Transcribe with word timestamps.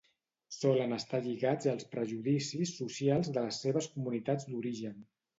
Solen 0.53 0.93
estar 0.95 1.17
lligats 1.25 1.67
als 1.73 1.85
prejudicis 1.91 2.71
socials 2.77 3.29
de 3.35 3.43
les 3.49 3.59
seves 3.65 3.91
comunitats 3.99 4.49
d'origen. 4.49 4.97